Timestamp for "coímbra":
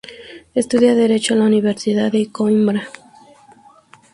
2.31-2.87